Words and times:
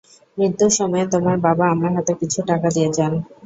মৃত্যুর 0.37 0.71
সময়ে 0.79 1.05
তোমার 1.13 1.37
বাবা 1.45 1.65
আমার 1.69 1.91
হাতে 1.97 2.13
কিছু 2.21 2.39
টাকা 2.49 2.67
দিয়ে 2.75 2.89
যান। 2.97 3.13